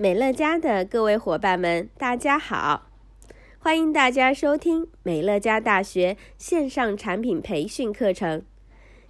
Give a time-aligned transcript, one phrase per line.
[0.00, 2.88] 美乐家的各位伙伴们，大家好！
[3.58, 8.44] 欢迎大家收听美乐家大学线上产品培训课程。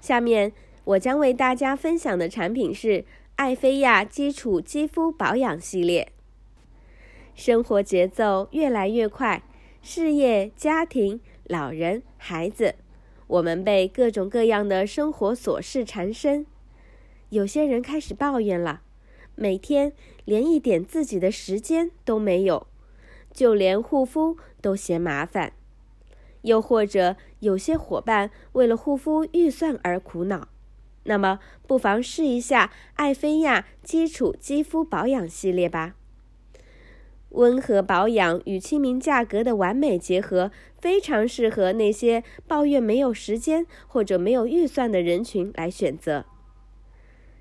[0.00, 0.50] 下面
[0.84, 3.04] 我将为大家分享的产品是
[3.36, 6.10] 艾菲亚基础肌肤保养系列。
[7.34, 9.42] 生活节奏越来越快，
[9.82, 12.76] 事业、家庭、老人、孩子，
[13.26, 16.46] 我们被各种各样的生活琐事缠身。
[17.28, 18.80] 有些人开始抱怨了。
[19.40, 19.92] 每天
[20.24, 22.66] 连一点自己的时间都没有，
[23.32, 25.52] 就连护肤都嫌麻烦。
[26.42, 30.48] 又或者有些伙伴为了护肤预算而苦恼，
[31.04, 31.38] 那么
[31.68, 35.94] 不妨试一下艾菲亚基础肌肤保养系列吧。
[37.30, 40.50] 温和保养与亲民价格的完美结合，
[40.80, 46.24] 非常适合那些抱怨没有时间或者没有预算的人群来选择。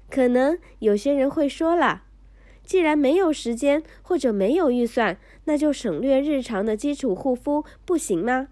[0.09, 2.03] 可能有些人会说了，
[2.63, 8.47] 既然没有时间或者没有预算，那就省略日常的基础护肤不行吗？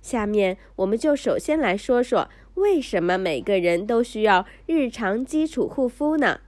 [0.00, 6.40] 下面我们就首先来说说，为什么每个人都需要日常基础护肤呢？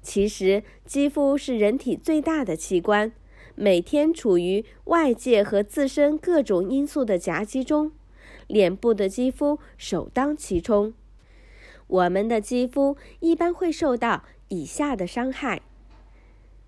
[0.00, 3.12] 其实，肌肤是人体最大的器官，
[3.54, 7.92] 每天处于外界和自身各种因素的夹击中，
[8.46, 10.92] 脸部的肌肤首当其冲。
[11.92, 15.60] 我们的肌肤一般会受到以下的伤害：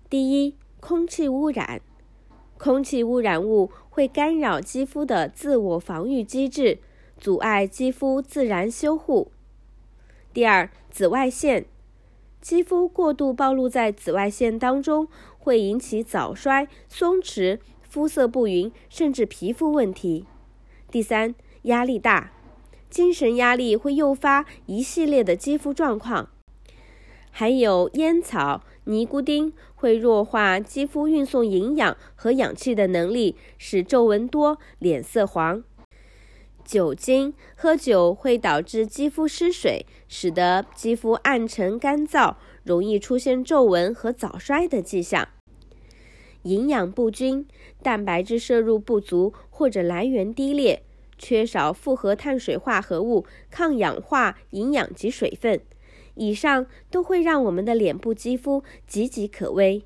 [0.07, 1.81] 第一，空气污染，
[2.59, 6.77] 空气污染物会干扰肌肤的自我防御机制，
[7.17, 9.31] 阻碍肌肤自然修护；
[10.31, 11.65] 第二，紫外线，
[12.39, 15.07] 肌肤过度暴露在紫外线当中，
[15.39, 20.27] 会引起早衰、松弛、肤色不匀，甚至皮肤问题；
[20.91, 22.31] 第三，压力大。
[22.89, 26.29] 精神压力会诱发一系列的肌肤状况，
[27.29, 35.63] 还有烟草、尼古丁会弱化肌肤运送营养和氧气的能力，使皱纹多、脸色黄。
[36.63, 45.27] 酒精、喝酒会导致肌肤失水，使得肌肤暗沉干燥，容易出现皱纹和早衰的迹象。
[46.43, 47.45] 营养不均、
[47.83, 50.84] 蛋白质摄入不足或者来源低劣。
[51.17, 55.61] 缺少复合碳水化合物、抗氧化营养及水分，
[56.15, 59.83] 以上都会让我们的脸部肌肤岌岌可危。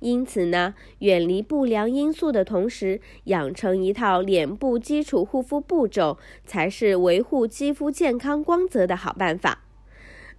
[0.00, 9.64] 因此呢，远离不良因素的同时，养成一套脸部基础护肤步骤，才是维护肌肤健康光泽的好办法。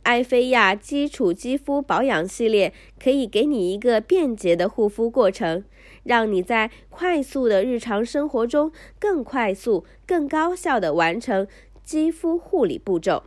[0.03, 5.63] 艾菲亚基础肌肤保养系列可以给你一个便捷的护肤过程，
[6.03, 11.47] 让你在快速的日常生活中更快速、更高效地完成
[11.83, 13.23] 肌肤护理步骤。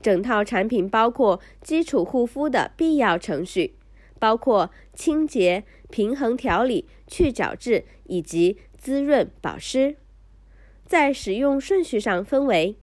[0.00, 3.74] 整套产品包括基础护肤的必要程序，
[4.18, 9.96] 包括清洁、平衡调理、去角质以及滋润保湿。
[10.86, 12.76] 在使用顺序上分为：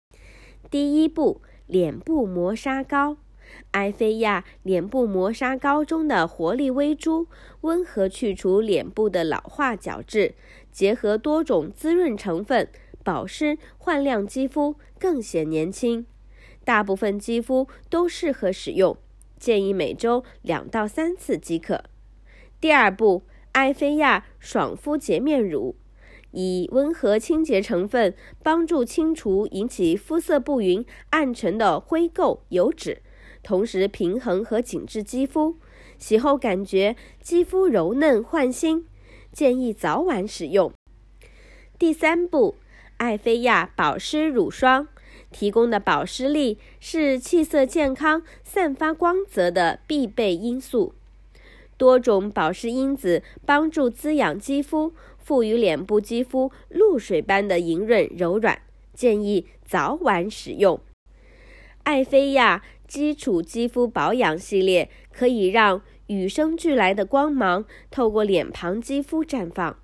[0.69, 1.41] 第一步。
[1.65, 3.17] 脸部磨砂膏，
[3.71, 7.27] 艾菲亚脸部磨砂膏中的活力微珠，
[7.61, 10.35] 温和去除脸部的老化角质，
[10.71, 12.69] 结合多种滋润成分，
[13.03, 16.05] 保湿焕亮肌肤，更显年轻。
[16.65, 18.97] 大部分肌肤都适合使用，
[19.37, 21.83] 建议每周两到三次即可。
[22.61, 25.75] 第二步，艾菲亚爽肤洁面乳。
[26.33, 28.13] 以温和清洁成分
[28.43, 33.01] 帮助清除引起肤色不匀、暗沉的灰垢、油脂，
[33.41, 35.55] 同时平衡和紧致肌肤，
[35.97, 38.85] 洗后感觉肌肤柔嫩焕新，
[39.31, 40.71] 建议早晚使用。
[41.77, 42.55] 第三步，
[42.97, 44.87] 艾菲亚保湿乳霜
[45.31, 50.93] 提供的保湿力是气色健康、散发光泽的必备因素，
[51.83, 54.93] 多种保湿因子帮助滋养肌肤。
[55.17, 58.61] 赋予脸部肌肤露水般的莹润柔软，
[58.93, 60.81] 建议早晚使用。
[61.83, 69.77] 艾菲亚基础肌肤保养系列可以让与生俱来的光芒透过脸庞肌肤绽放，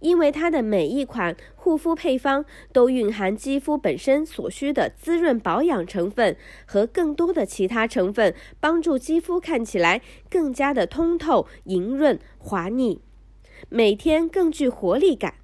[0.00, 13.00] 因为它的每一款护肤配方都蕴含肌肤本身所需的滋润保养成分和更多的其他成分，帮助肌肤看起来更加的通透、莹润、滑腻。
[13.68, 15.34] 每天更具活力感，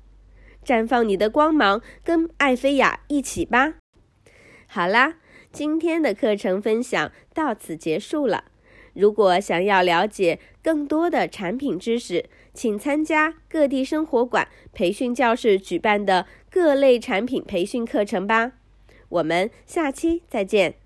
[0.64, 3.75] 绽放你的光芒，跟艾菲亚一起吧。
[4.66, 5.16] 好啦，
[5.50, 8.44] 今天的课程分享到此结束了。
[8.94, 18.52] 如果想要了解更多的产品知识，请参加各地生活馆培训教室举办的各类产品培训课程吧。
[19.08, 20.81] 我们下期再见。